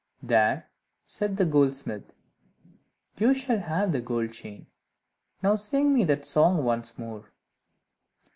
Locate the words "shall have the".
3.35-4.01